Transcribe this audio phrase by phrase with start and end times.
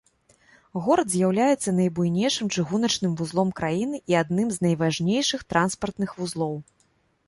[0.85, 6.55] Горад з'яўляецца найбуйнейшым чыгуначным вузлом краіны і адным з найважнейшых транспартных вузлоў.